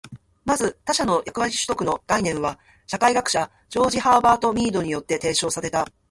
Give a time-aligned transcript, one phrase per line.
[0.45, 2.57] まず、「他者の役割取得」の概念は
[2.87, 5.87] 社会学者ジョージ・ハーバート・ミードによって提唱された。